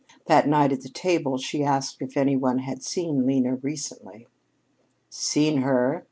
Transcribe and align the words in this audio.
That 0.25 0.47
night 0.47 0.71
at 0.71 0.81
the 0.81 0.89
table 0.89 1.37
she 1.37 1.63
asked 1.63 2.01
if 2.01 2.17
any 2.17 2.35
one 2.35 2.57
had 2.57 2.81
seen 2.81 3.27
Lena 3.27 3.57
recently. 3.57 4.25
"Seen 5.11 5.57
her?" 5.57 5.99